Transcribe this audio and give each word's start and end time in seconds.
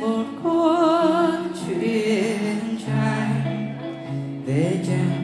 một 0.00 0.24
con 0.44 1.52
truyện 1.66 2.78
tranh 2.86 3.74
về 4.46 4.84
chàng 4.86 5.23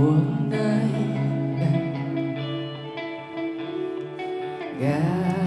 buồn 0.00 0.50
ai 0.52 0.88
gái 4.80 5.39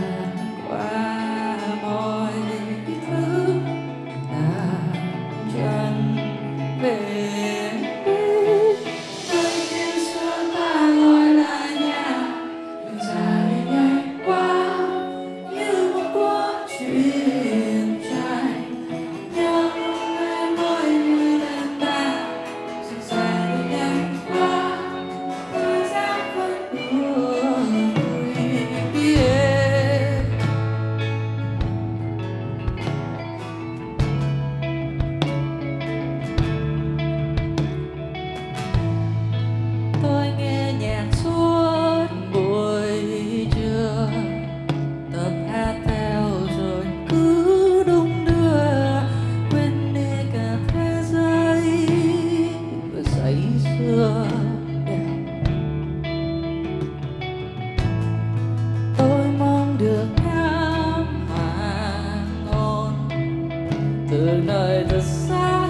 đời 64.54 64.86
thật 64.90 65.02
xa 65.04 65.68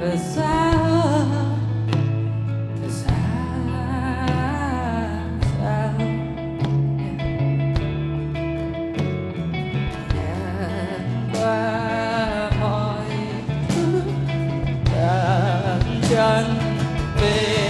thật 0.00 0.16
xa 0.16 0.72
thật 2.82 2.90
xa 2.90 3.24
chân 16.10 16.44
về 17.20 17.63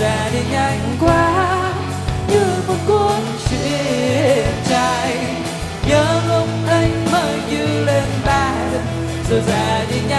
ra 0.00 0.28
đi 0.32 0.38
nhanh 0.52 0.96
quá, 1.00 1.72
như 2.28 2.44
một 2.68 2.74
cuốn 2.86 3.22
truyện 3.48 4.46
tranh 4.68 5.42
nhớ 5.88 6.22
lúc 6.28 6.48
anh 6.68 7.06
mới 7.12 7.38
như 7.50 7.84
lên 7.84 8.04
ba 8.26 8.52
lần, 8.72 8.86
rồi 9.30 9.40
ra 9.48 9.84
đi 9.90 10.00
nhanh 10.08 10.09